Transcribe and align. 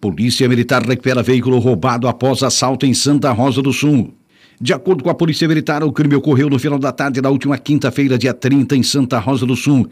Polícia 0.00 0.48
Militar 0.48 0.82
recupera 0.82 1.22
veículo 1.22 1.58
roubado 1.58 2.08
após 2.08 2.42
assalto 2.42 2.86
em 2.86 2.94
Santa 2.94 3.30
Rosa 3.32 3.60
do 3.60 3.70
Sul. 3.70 4.14
De 4.58 4.72
acordo 4.72 5.04
com 5.04 5.10
a 5.10 5.14
Polícia 5.14 5.46
Militar, 5.46 5.84
o 5.84 5.92
crime 5.92 6.14
ocorreu 6.14 6.48
no 6.48 6.58
final 6.58 6.78
da 6.78 6.90
tarde 6.90 7.20
da 7.20 7.28
última 7.28 7.58
quinta-feira, 7.58 8.16
dia 8.16 8.32
30, 8.32 8.76
em 8.76 8.82
Santa 8.82 9.18
Rosa 9.18 9.44
do 9.44 9.54
Sul. 9.54 9.86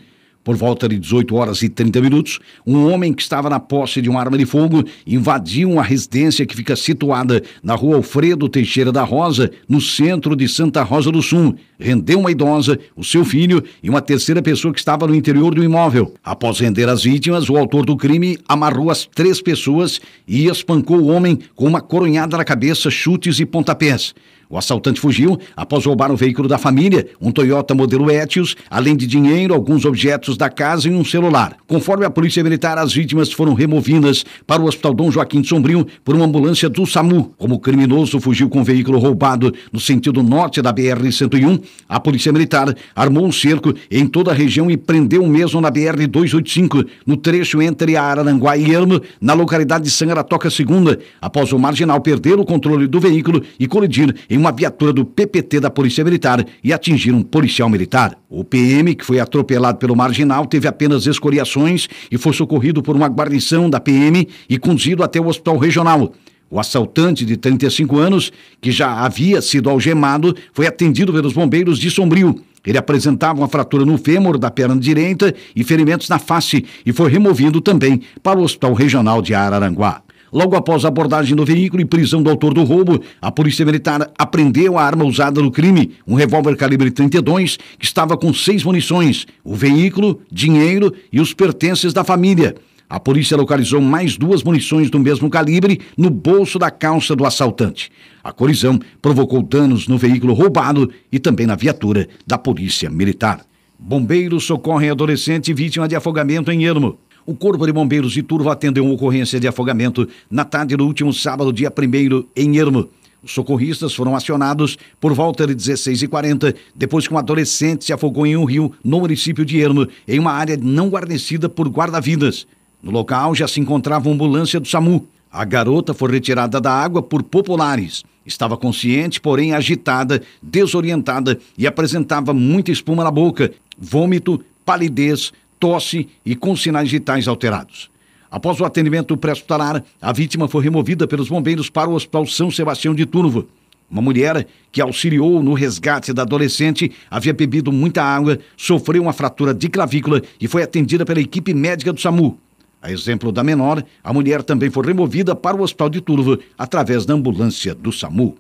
Por 0.49 0.57
volta 0.57 0.89
de 0.89 0.99
18 0.99 1.37
horas 1.37 1.61
e 1.61 1.69
30 1.69 2.01
minutos, 2.01 2.39
um 2.67 2.91
homem 2.91 3.13
que 3.13 3.21
estava 3.21 3.51
na 3.51 3.61
posse 3.61 4.01
de 4.01 4.09
uma 4.09 4.19
arma 4.19 4.39
de 4.39 4.47
fogo 4.47 4.83
invadiu 5.07 5.71
uma 5.71 5.82
residência 5.82 6.46
que 6.46 6.57
fica 6.57 6.75
situada 6.75 7.43
na 7.63 7.75
rua 7.75 7.96
Alfredo 7.96 8.49
Teixeira 8.49 8.91
da 8.91 9.05
Rosa, 9.05 9.50
no 9.69 9.79
centro 9.79 10.35
de 10.35 10.49
Santa 10.49 10.82
Rosa 10.82 11.13
do 11.13 11.21
Sul. 11.21 11.55
Rendeu 11.79 12.21
uma 12.21 12.31
idosa, 12.31 12.79
o 12.96 13.05
seu 13.05 13.27
filho 13.27 13.63
e 13.82 13.91
uma 13.91 14.00
terceira 14.00 14.41
pessoa 14.41 14.73
que 14.73 14.81
estava 14.81 15.07
no 15.07 15.14
interior 15.14 15.55
do 15.55 15.63
imóvel. 15.63 16.14
Após 16.25 16.61
render 16.61 16.89
as 16.89 17.03
vítimas, 17.03 17.51
o 17.51 17.59
autor 17.59 17.85
do 17.85 17.95
crime 17.95 18.39
amarrou 18.49 18.91
as 18.91 19.05
três 19.05 19.43
pessoas 19.43 20.01
e 20.27 20.46
espancou 20.46 20.99
o 20.99 21.09
homem 21.09 21.39
com 21.55 21.67
uma 21.67 21.83
coronhada 21.83 22.39
na 22.39 22.44
cabeça, 22.44 22.89
chutes 22.89 23.39
e 23.39 23.44
pontapés. 23.44 24.14
O 24.50 24.57
assaltante 24.57 24.98
fugiu 24.98 25.38
após 25.54 25.84
roubar 25.84 26.11
o 26.11 26.16
veículo 26.16 26.48
da 26.48 26.57
família, 26.57 27.07
um 27.20 27.30
Toyota 27.30 27.75
modelo 27.75 28.11
Etios, 28.11 28.57
além 28.71 28.96
de 28.96 29.07
dinheiro, 29.07 29.52
alguns 29.52 29.84
objetos 29.84 30.38
da 30.38 30.48
casa 30.48 30.88
e 30.88 30.90
um 30.90 31.04
celular. 31.04 31.54
Conforme 31.66 32.06
a 32.06 32.11
Polícia 32.11 32.42
Militar, 32.42 32.78
as 32.78 32.94
vítimas 32.94 33.30
foram 33.30 33.52
removidas 33.52 34.24
para 34.47 34.62
o 34.62 34.64
Hospital 34.64 34.94
Dom 34.94 35.11
Joaquim 35.11 35.42
de 35.42 35.48
Sombrio 35.48 35.86
por 36.02 36.14
uma 36.14 36.24
ambulância 36.24 36.66
do 36.66 36.86
SAMU. 36.86 37.34
Como 37.36 37.56
o 37.56 37.58
criminoso 37.58 38.19
fugiu 38.20 38.48
com 38.48 38.62
o 38.62 38.64
veículo 38.64 38.98
roubado 38.98 39.52
no 39.70 39.78
sentido 39.78 40.22
norte 40.22 40.62
da 40.62 40.72
BR-101, 40.72 41.62
a 41.86 42.00
Polícia 42.00 42.33
Militar 42.33 42.74
armou 42.96 43.27
um 43.27 43.33
cerco 43.33 43.74
em 43.91 44.06
toda 44.06 44.30
a 44.30 44.34
região 44.34 44.70
e 44.70 44.78
prendeu 44.78 45.22
o 45.22 45.28
mesmo 45.28 45.60
na 45.60 45.70
BR-285, 45.70 46.86
no 47.05 47.19
trecho 47.19 47.60
entre 47.60 47.98
Araranguá 47.98 48.56
e 48.56 48.72
Ermo, 48.72 49.02
na 49.20 49.34
localidade 49.34 49.84
de 49.84 49.91
Sangaratoca 49.91 50.48
II, 50.48 50.96
após 51.20 51.52
o 51.52 51.58
marginal 51.58 52.00
perder 52.00 52.38
o 52.38 52.46
controle 52.46 52.86
do 52.86 52.98
veículo 52.98 53.42
e 53.60 53.66
colidir 53.66 54.14
em 54.30 54.38
uma 54.39 54.53
viatura 54.53 54.92
do 54.92 55.05
PPT 55.05 55.61
da 55.61 55.70
Polícia 55.70 56.05
Militar 56.05 56.44
e 56.62 56.72
atingir 56.72 57.12
um 57.12 57.22
policial 57.22 57.69
militar. 57.69 58.17
O 58.28 58.45
PM, 58.45 58.95
que 58.95 59.05
foi 59.05 59.20
atropelado 59.20 59.78
pelo 59.78 59.97
marginal, 59.97 60.47
teve 60.47 60.67
apenas 60.67 61.06
escoriações 61.06 61.89
e 62.11 62.17
foi 62.17 62.33
socorrido 62.33 62.83
por 62.83 62.97
uma 62.97 63.08
guarnição 63.08 63.69
da 63.69 63.80
PM 63.80 64.27
e 64.48 64.58
conduzido 64.58 65.03
até 65.03 65.20
o 65.20 65.27
hospital 65.27 65.58
regional. 65.58 66.12
O 66.50 66.58
assaltante 66.58 67.27
de 67.27 67.36
35 67.36 67.98
anos, 67.98 68.33
que 68.61 68.70
já 68.70 69.05
havia 69.05 69.42
sido 69.42 69.69
algemado, 69.69 70.34
foi 70.52 70.67
atendido 70.67 71.12
pelos 71.12 71.34
bombeiros 71.34 71.78
de 71.78 71.91
Sombrio. 71.91 72.42
Ele 72.67 72.78
apresentava 72.78 73.39
uma 73.39 73.48
fratura 73.48 73.84
no 73.84 73.98
fêmur 73.98 74.39
da 74.39 74.50
perna 74.50 74.77
direita 74.77 75.34
e 75.55 75.62
ferimentos 75.62 76.08
na 76.08 76.19
face 76.19 76.64
e 76.84 76.92
foi 76.92 77.11
removido 77.11 77.61
também 77.61 78.02
para 78.23 78.39
o 78.39 78.42
Hospital 78.42 78.73
Regional 78.73 79.20
de 79.20 79.34
Araranguá. 79.34 80.02
Logo 80.32 80.56
após 80.56 80.84
a 80.84 80.88
abordagem 80.88 81.34
do 81.34 81.44
veículo 81.44 81.82
e 81.82 81.84
prisão 81.84 82.22
do 82.22 82.30
autor 82.30 82.52
do 82.52 82.64
roubo, 82.64 83.00
a 83.20 83.30
Polícia 83.30 83.64
Militar 83.64 84.10
apreendeu 84.18 84.78
a 84.78 84.84
arma 84.84 85.04
usada 85.04 85.40
no 85.40 85.50
crime, 85.50 85.92
um 86.06 86.14
revólver 86.14 86.56
calibre 86.56 86.90
32 86.90 87.58
que 87.78 87.84
estava 87.84 88.16
com 88.16 88.32
seis 88.32 88.64
munições, 88.64 89.26
o 89.42 89.54
veículo, 89.54 90.20
dinheiro 90.30 90.92
e 91.12 91.20
os 91.20 91.32
pertences 91.32 91.92
da 91.92 92.04
família. 92.04 92.54
A 92.90 92.98
polícia 92.98 93.36
localizou 93.36 93.82
mais 93.82 94.16
duas 94.16 94.42
munições 94.42 94.88
do 94.88 94.98
mesmo 94.98 95.28
calibre 95.28 95.80
no 95.96 96.08
bolso 96.08 96.58
da 96.58 96.70
calça 96.70 97.14
do 97.14 97.26
assaltante. 97.26 97.90
A 98.24 98.32
colisão 98.32 98.80
provocou 99.02 99.42
danos 99.42 99.86
no 99.88 99.98
veículo 99.98 100.32
roubado 100.32 100.90
e 101.12 101.18
também 101.18 101.46
na 101.46 101.54
viatura 101.54 102.08
da 102.26 102.38
Polícia 102.38 102.88
Militar. 102.88 103.44
Bombeiros 103.78 104.44
socorrem 104.44 104.88
adolescente 104.90 105.52
vítima 105.52 105.86
de 105.86 105.94
afogamento 105.94 106.50
em 106.50 106.64
Ermo. 106.64 106.98
O 107.28 107.34
Corpo 107.34 107.66
de 107.66 107.72
Bombeiros 107.74 108.12
de 108.12 108.22
Turvo 108.22 108.48
atendeu 108.48 108.82
uma 108.82 108.94
ocorrência 108.94 109.38
de 109.38 109.46
afogamento 109.46 110.08
na 110.30 110.46
tarde 110.46 110.74
do 110.74 110.86
último 110.86 111.12
sábado, 111.12 111.52
dia 111.52 111.70
1 111.70 112.24
em 112.34 112.56
Ermo. 112.56 112.88
Os 113.22 113.32
socorristas 113.32 113.94
foram 113.94 114.16
acionados 114.16 114.78
por 114.98 115.12
volta 115.12 115.46
de 115.46 115.54
16h40, 115.54 116.54
depois 116.74 117.06
que 117.06 117.12
um 117.12 117.18
adolescente 117.18 117.84
se 117.84 117.92
afogou 117.92 118.27
em 118.27 118.34
um 118.34 118.44
rio 118.46 118.72
no 118.83 119.00
município 119.00 119.44
de 119.44 119.61
Ermo, 119.61 119.86
em 120.08 120.18
uma 120.18 120.33
área 120.33 120.56
não 120.56 120.88
guarnecida 120.88 121.50
por 121.50 121.68
guarda-vidas. 121.68 122.46
No 122.83 122.90
local 122.90 123.34
já 123.34 123.46
se 123.46 123.61
encontrava 123.61 124.08
uma 124.08 124.14
ambulância 124.14 124.58
do 124.58 124.67
SAMU. 124.67 125.06
A 125.30 125.44
garota 125.44 125.92
foi 125.92 126.11
retirada 126.11 126.58
da 126.58 126.72
água 126.72 127.02
por 127.02 127.22
populares. 127.22 128.05
Estava 128.25 128.56
consciente, 128.56 129.21
porém 129.21 129.53
agitada, 129.53 130.22
desorientada 130.43 131.38
e 131.59 131.67
apresentava 131.67 132.33
muita 132.33 132.72
espuma 132.72 133.05
na 133.05 133.11
boca, 133.11 133.53
vômito, 133.78 134.43
palidez, 134.65 135.31
tosse 135.59 136.09
e 136.25 136.35
com 136.35 136.57
sinais 136.57 136.91
vitais 136.91 137.29
alterados. 137.29 137.91
Após 138.31 138.61
o 138.61 138.65
atendimento 138.65 139.17
pré-hospitalar, 139.17 139.83
a 140.01 140.13
vítima 140.13 140.49
foi 140.49 140.63
removida 140.63 141.07
pelos 141.07 141.29
bombeiros 141.29 141.71
para 141.71 141.89
o 141.89 141.95
Hospital 141.95 142.27
São 142.27 142.51
Sebastião 142.51 142.95
de 142.95 143.07
Turvo. 143.07 143.49
Uma 143.91 144.03
mulher 144.03 144.47
que 144.71 144.83
auxiliou 144.83 145.43
no 145.43 145.55
resgate 145.55 146.13
da 146.13 146.23
adolescente 146.23 146.93
havia 147.11 147.33
bebido 147.33 147.73
muita 147.73 148.03
água, 148.03 148.39
sofreu 148.55 149.03
uma 149.03 149.15
fratura 149.15 149.55
de 149.55 149.69
clavícula 149.69 150.21
e 150.39 150.47
foi 150.47 150.63
atendida 150.63 151.07
pela 151.07 151.21
equipe 151.21 151.55
médica 151.55 151.93
do 151.93 152.01
SAMU. 152.01 152.39
A 152.83 152.93
exemplo 152.93 153.33
da 153.33 153.43
menor, 153.43 153.83
a 154.05 154.13
mulher 154.13 154.43
também 154.43 154.71
foi 154.71 154.87
removida 154.87 155.35
para 155.35 155.57
o 155.57 155.63
Hospital 155.63 155.89
de 155.89 156.01
Turvo 156.03 156.39
através 156.57 157.07
da 157.07 157.15
ambulância 157.15 157.75
do 157.75 157.91
SAMU. 157.91 158.37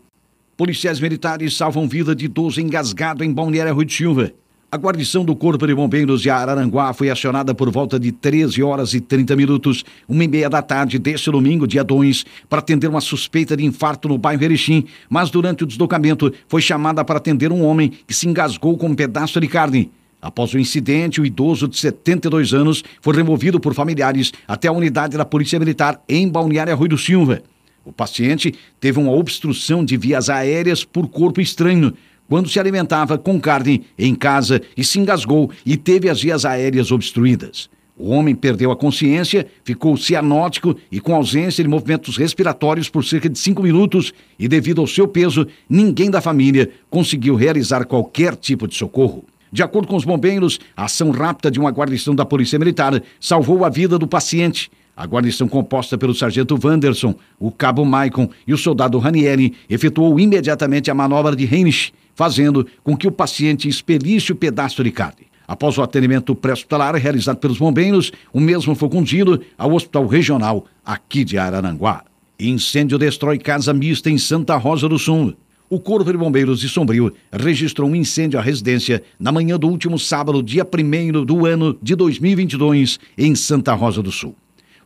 Policiais 0.56 1.00
militares 1.00 1.56
salvam 1.56 1.88
vida 1.88 2.14
de 2.14 2.26
idoso 2.26 2.60
engasgado 2.60 3.24
em 3.24 3.32
Balneário 3.32 3.74
Rui 3.74 3.84
de 3.84 3.94
Silva. 3.94 4.32
A 4.70 4.76
guarnição 4.76 5.24
do 5.24 5.34
Corpo 5.34 5.66
de 5.66 5.74
Bombeiros 5.74 6.20
de 6.20 6.28
Araranguá 6.28 6.92
foi 6.92 7.08
acionada 7.08 7.54
por 7.54 7.70
volta 7.70 7.98
de 7.98 8.12
13 8.12 8.62
horas 8.62 8.92
e 8.92 9.00
30 9.00 9.34
minutos, 9.34 9.82
uma 10.06 10.22
e 10.22 10.28
meia 10.28 10.50
da 10.50 10.60
tarde 10.60 10.98
deste 10.98 11.30
domingo, 11.30 11.66
dia 11.66 11.82
2, 11.82 12.26
para 12.50 12.58
atender 12.58 12.86
uma 12.86 13.00
suspeita 13.00 13.56
de 13.56 13.64
infarto 13.64 14.08
no 14.08 14.18
bairro 14.18 14.44
Erechim, 14.44 14.84
mas 15.08 15.30
durante 15.30 15.64
o 15.64 15.66
deslocamento 15.66 16.30
foi 16.46 16.60
chamada 16.60 17.02
para 17.02 17.16
atender 17.16 17.50
um 17.50 17.64
homem 17.64 17.90
que 18.06 18.12
se 18.12 18.28
engasgou 18.28 18.76
com 18.76 18.88
um 18.88 18.94
pedaço 18.94 19.40
de 19.40 19.48
carne. 19.48 19.90
Após 20.20 20.52
o 20.52 20.58
incidente, 20.58 21.18
o 21.18 21.24
idoso 21.24 21.66
de 21.66 21.78
72 21.78 22.52
anos 22.52 22.84
foi 23.00 23.16
removido 23.16 23.58
por 23.58 23.72
familiares 23.72 24.34
até 24.46 24.68
a 24.68 24.72
unidade 24.72 25.16
da 25.16 25.24
Polícia 25.24 25.58
Militar 25.58 25.98
em 26.06 26.28
Balneário 26.28 26.76
Rui 26.76 26.90
do 26.90 26.98
Silva. 26.98 27.40
O 27.86 27.92
paciente 27.92 28.52
teve 28.78 29.00
uma 29.00 29.12
obstrução 29.12 29.82
de 29.82 29.96
vias 29.96 30.28
aéreas 30.28 30.84
por 30.84 31.08
corpo 31.08 31.40
estranho, 31.40 31.94
quando 32.28 32.48
se 32.48 32.60
alimentava 32.60 33.16
com 33.16 33.40
carne 33.40 33.84
em 33.98 34.14
casa 34.14 34.60
e 34.76 34.84
se 34.84 35.00
engasgou 35.00 35.50
e 35.64 35.76
teve 35.76 36.08
as 36.08 36.20
vias 36.20 36.44
aéreas 36.44 36.92
obstruídas. 36.92 37.70
O 37.96 38.10
homem 38.10 38.32
perdeu 38.32 38.70
a 38.70 38.76
consciência, 38.76 39.44
ficou 39.64 39.96
cianótico 39.96 40.76
e 40.92 41.00
com 41.00 41.16
ausência 41.16 41.64
de 41.64 41.68
movimentos 41.68 42.16
respiratórios 42.16 42.88
por 42.88 43.04
cerca 43.04 43.28
de 43.28 43.36
cinco 43.36 43.60
minutos 43.60 44.12
e, 44.38 44.46
devido 44.46 44.80
ao 44.80 44.86
seu 44.86 45.08
peso, 45.08 45.48
ninguém 45.68 46.08
da 46.08 46.20
família 46.20 46.70
conseguiu 46.88 47.34
realizar 47.34 47.84
qualquer 47.86 48.36
tipo 48.36 48.68
de 48.68 48.76
socorro. 48.76 49.24
De 49.50 49.64
acordo 49.64 49.88
com 49.88 49.96
os 49.96 50.04
bombeiros, 50.04 50.60
a 50.76 50.84
ação 50.84 51.10
rápida 51.10 51.50
de 51.50 51.58
uma 51.58 51.70
guarnição 51.70 52.14
da 52.14 52.24
Polícia 52.24 52.58
Militar 52.58 53.02
salvou 53.18 53.64
a 53.64 53.68
vida 53.68 53.98
do 53.98 54.06
paciente. 54.06 54.70
A 54.96 55.06
guarnição 55.06 55.48
composta 55.48 55.96
pelo 55.96 56.14
sargento 56.14 56.58
Wanderson, 56.62 57.14
o 57.38 57.50
cabo 57.50 57.84
Maicon 57.84 58.28
e 58.46 58.52
o 58.52 58.58
soldado 58.58 58.98
Ranieri 58.98 59.54
efetuou 59.68 60.20
imediatamente 60.20 60.90
a 60.90 60.94
manobra 60.94 61.34
de 61.34 61.44
Heinrich, 61.44 61.92
fazendo 62.18 62.66
com 62.82 62.96
que 62.96 63.06
o 63.06 63.12
paciente 63.12 63.68
expelisse 63.68 64.32
o 64.32 64.34
pedaço 64.34 64.82
de 64.82 64.90
carne. 64.90 65.28
Após 65.46 65.78
o 65.78 65.82
atendimento 65.82 66.34
pré-hospitalar 66.34 66.96
realizado 66.96 67.36
pelos 67.36 67.58
bombeiros, 67.58 68.10
o 68.32 68.40
mesmo 68.40 68.74
foi 68.74 68.88
conduzido 68.88 69.40
ao 69.56 69.72
Hospital 69.72 70.04
Regional 70.08 70.66
aqui 70.84 71.22
de 71.22 71.38
Araranguá. 71.38 72.02
Incêndio 72.36 72.98
destrói 72.98 73.38
casa 73.38 73.72
mista 73.72 74.10
em 74.10 74.18
Santa 74.18 74.56
Rosa 74.56 74.88
do 74.88 74.98
Sul. 74.98 75.32
O 75.70 75.78
Corpo 75.78 76.10
de 76.10 76.18
Bombeiros 76.18 76.58
de 76.58 76.68
Sombrio 76.68 77.14
registrou 77.32 77.88
um 77.88 77.94
incêndio 77.94 78.36
à 78.36 78.42
residência 78.42 79.00
na 79.16 79.30
manhã 79.30 79.56
do 79.56 79.68
último 79.68 79.96
sábado, 79.96 80.42
dia 80.42 80.66
1 80.66 81.24
do 81.24 81.46
ano 81.46 81.78
de 81.80 81.94
2022, 81.94 82.98
em 83.16 83.36
Santa 83.36 83.74
Rosa 83.74 84.02
do 84.02 84.10
Sul. 84.10 84.34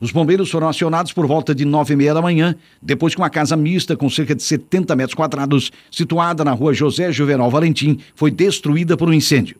Os 0.02 0.10
bombeiros 0.10 0.50
foram 0.50 0.68
acionados 0.68 1.12
por 1.12 1.28
volta 1.28 1.54
de 1.54 1.64
nove 1.64 1.94
e 1.94 1.96
meia 1.96 2.12
da 2.12 2.20
manhã, 2.20 2.56
depois 2.82 3.14
que 3.14 3.20
uma 3.20 3.30
casa 3.30 3.56
mista 3.56 3.96
com 3.96 4.10
cerca 4.10 4.34
de 4.34 4.42
70 4.42 4.96
metros 4.96 5.14
quadrados, 5.14 5.70
situada 5.92 6.44
na 6.44 6.50
rua 6.50 6.74
José 6.74 7.12
Juvenal 7.12 7.48
Valentim, 7.48 7.96
foi 8.12 8.28
destruída 8.28 8.96
por 8.96 9.08
um 9.08 9.12
incêndio. 9.12 9.58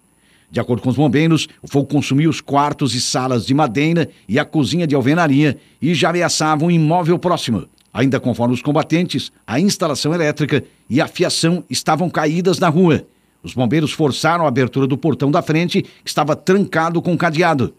De 0.50 0.58
acordo 0.58 0.82
com 0.82 0.88
os 0.88 0.96
bombeiros, 0.96 1.48
o 1.62 1.68
fogo 1.68 1.86
consumiu 1.86 2.28
os 2.28 2.40
quartos 2.40 2.92
e 2.92 3.00
salas 3.00 3.46
de 3.46 3.54
madeira 3.54 4.10
e 4.28 4.36
a 4.36 4.44
cozinha 4.44 4.84
de 4.84 4.96
alvenaria 4.96 5.58
e 5.80 5.94
já 5.94 6.10
ameaçava 6.10 6.64
um 6.64 6.70
imóvel 6.72 7.20
próximo. 7.20 7.68
Ainda 7.94 8.18
conforme 8.18 8.52
os 8.52 8.60
combatentes, 8.60 9.30
a 9.46 9.60
instalação 9.60 10.12
elétrica 10.12 10.64
e 10.90 11.00
a 11.00 11.06
fiação 11.06 11.62
estavam 11.70 12.10
caídas 12.10 12.58
na 12.58 12.68
rua. 12.68 13.06
Os 13.44 13.54
bombeiros 13.54 13.92
forçaram 13.92 14.44
a 14.44 14.48
abertura 14.48 14.88
do 14.88 14.98
portão 14.98 15.30
da 15.30 15.40
frente, 15.40 15.82
que 15.82 15.90
estava 16.04 16.34
trancado 16.34 17.00
com 17.00 17.16
cadeado. 17.16 17.72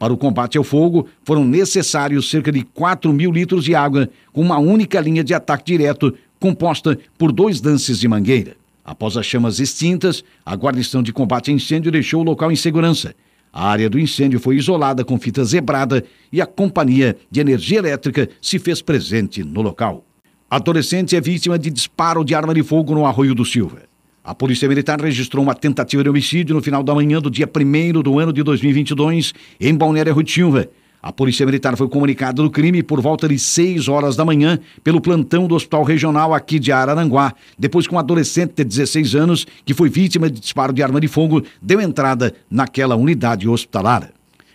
Para 0.00 0.14
o 0.14 0.16
combate 0.16 0.56
ao 0.56 0.64
fogo, 0.64 1.06
foram 1.22 1.44
necessários 1.44 2.30
cerca 2.30 2.50
de 2.50 2.62
4 2.62 3.12
mil 3.12 3.30
litros 3.30 3.62
de 3.62 3.74
água, 3.74 4.08
com 4.32 4.40
uma 4.40 4.56
única 4.56 4.98
linha 4.98 5.22
de 5.22 5.34
ataque 5.34 5.62
direto, 5.66 6.14
composta 6.40 6.98
por 7.18 7.30
dois 7.30 7.60
lances 7.60 8.00
de 8.00 8.08
mangueira. 8.08 8.56
Após 8.82 9.14
as 9.18 9.26
chamas 9.26 9.60
extintas, 9.60 10.24
a 10.44 10.56
guarnição 10.56 11.02
de 11.02 11.12
combate 11.12 11.50
a 11.50 11.54
incêndio 11.54 11.92
deixou 11.92 12.22
o 12.22 12.24
local 12.24 12.50
em 12.50 12.56
segurança. 12.56 13.14
A 13.52 13.68
área 13.68 13.90
do 13.90 13.98
incêndio 13.98 14.40
foi 14.40 14.56
isolada 14.56 15.04
com 15.04 15.18
fita 15.18 15.44
zebrada 15.44 16.02
e 16.32 16.40
a 16.40 16.46
companhia 16.46 17.14
de 17.30 17.38
energia 17.38 17.80
elétrica 17.80 18.26
se 18.40 18.58
fez 18.58 18.80
presente 18.80 19.44
no 19.44 19.60
local. 19.60 20.02
Adolescente 20.48 21.14
é 21.14 21.20
vítima 21.20 21.58
de 21.58 21.70
disparo 21.70 22.24
de 22.24 22.34
arma 22.34 22.54
de 22.54 22.62
fogo 22.62 22.94
no 22.94 23.04
Arroio 23.04 23.34
do 23.34 23.44
Silva. 23.44 23.89
A 24.30 24.34
Polícia 24.34 24.68
Militar 24.68 25.00
registrou 25.00 25.42
uma 25.42 25.56
tentativa 25.56 26.04
de 26.04 26.08
homicídio 26.08 26.54
no 26.54 26.62
final 26.62 26.84
da 26.84 26.94
manhã 26.94 27.20
do 27.20 27.28
dia 27.28 27.50
1 27.52 28.00
do 28.00 28.16
ano 28.16 28.32
de 28.32 28.44
2022 28.44 29.34
em 29.60 29.74
Balneário 29.74 30.14
Silva. 30.24 30.68
A 31.02 31.12
Polícia 31.12 31.44
Militar 31.44 31.76
foi 31.76 31.88
comunicada 31.88 32.40
do 32.40 32.48
crime 32.48 32.80
por 32.80 33.00
volta 33.00 33.28
de 33.28 33.36
6 33.36 33.88
horas 33.88 34.14
da 34.14 34.24
manhã 34.24 34.56
pelo 34.84 35.00
plantão 35.00 35.48
do 35.48 35.56
Hospital 35.56 35.82
Regional 35.82 36.32
aqui 36.32 36.60
de 36.60 36.70
Araranguá, 36.70 37.34
depois 37.58 37.88
que 37.88 37.94
um 37.96 37.98
adolescente 37.98 38.52
de 38.54 38.62
16 38.62 39.16
anos, 39.16 39.48
que 39.64 39.74
foi 39.74 39.88
vítima 39.88 40.30
de 40.30 40.38
disparo 40.38 40.72
de 40.72 40.80
arma 40.80 41.00
de 41.00 41.08
fogo, 41.08 41.42
deu 41.60 41.80
entrada 41.80 42.32
naquela 42.48 42.94
unidade 42.94 43.48
hospitalar. 43.48 44.12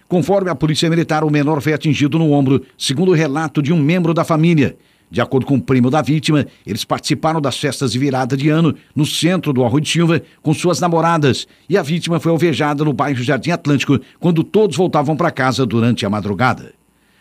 Conforme 0.07 0.49
a 0.49 0.55
Polícia 0.55 0.89
Militar, 0.89 1.25
o 1.25 1.29
menor 1.29 1.59
foi 1.59 1.73
atingido 1.73 2.17
no 2.17 2.31
ombro, 2.31 2.63
segundo 2.77 3.11
o 3.11 3.13
relato 3.13 3.61
de 3.61 3.73
um 3.73 3.81
membro 3.81 4.13
da 4.13 4.23
família. 4.23 4.77
De 5.09 5.21
acordo 5.21 5.45
com 5.45 5.55
o 5.55 5.61
primo 5.61 5.89
da 5.89 6.01
vítima, 6.01 6.45
eles 6.65 6.83
participaram 6.83 7.39
das 7.39 7.57
festas 7.57 7.91
de 7.91 7.99
virada 7.99 8.35
de 8.35 8.49
ano 8.49 8.75
no 8.95 9.05
centro 9.05 9.53
do 9.53 9.63
Arroio 9.63 9.81
de 9.81 9.89
Silva 9.89 10.21
com 10.41 10.53
suas 10.53 10.79
namoradas 10.79 11.47
e 11.69 11.77
a 11.77 11.83
vítima 11.83 12.19
foi 12.19 12.31
alvejada 12.31 12.83
no 12.83 12.91
bairro 12.91 13.23
Jardim 13.23 13.51
Atlântico 13.51 13.99
quando 14.19 14.43
todos 14.43 14.75
voltavam 14.75 15.15
para 15.15 15.31
casa 15.31 15.65
durante 15.65 16.05
a 16.05 16.09
madrugada. 16.09 16.73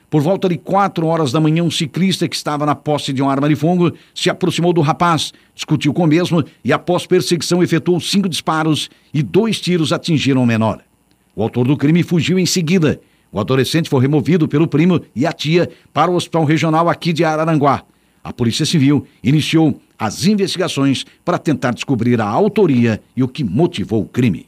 Por 0.08 0.22
volta 0.22 0.48
de 0.48 0.56
quatro 0.56 1.06
horas 1.06 1.32
da 1.32 1.40
manhã, 1.40 1.64
um 1.64 1.70
ciclista 1.70 2.28
que 2.28 2.36
estava 2.36 2.64
na 2.64 2.74
posse 2.74 3.12
de 3.12 3.20
uma 3.20 3.32
arma 3.32 3.48
de 3.48 3.56
fogo 3.56 3.92
se 4.14 4.30
aproximou 4.30 4.72
do 4.72 4.80
rapaz, 4.80 5.32
discutiu 5.54 5.92
com 5.92 6.04
o 6.04 6.06
mesmo 6.06 6.44
e, 6.64 6.72
após 6.72 7.04
perseguição, 7.04 7.62
efetuou 7.62 7.98
cinco 8.00 8.28
disparos 8.28 8.88
e 9.12 9.22
dois 9.22 9.60
tiros 9.60 9.92
atingiram 9.92 10.42
o 10.42 10.46
menor. 10.46 10.80
O 11.34 11.42
autor 11.42 11.66
do 11.66 11.76
crime 11.76 12.04
fugiu 12.04 12.38
em 12.38 12.46
seguida 12.46 13.00
o 13.34 13.40
adolescente 13.40 13.90
foi 13.90 14.00
removido 14.00 14.46
pelo 14.46 14.68
primo 14.68 15.00
e 15.14 15.26
a 15.26 15.32
tia 15.32 15.68
para 15.92 16.08
o 16.08 16.14
hospital 16.14 16.44
regional 16.44 16.88
aqui 16.88 17.12
de 17.12 17.24
Araranguá. 17.24 17.82
A 18.22 18.32
Polícia 18.32 18.64
Civil 18.64 19.04
iniciou 19.24 19.80
as 19.98 20.24
investigações 20.24 21.04
para 21.24 21.36
tentar 21.36 21.72
descobrir 21.72 22.20
a 22.20 22.26
autoria 22.26 23.02
e 23.16 23.24
o 23.24 23.28
que 23.28 23.42
motivou 23.42 24.02
o 24.02 24.08
crime. 24.08 24.46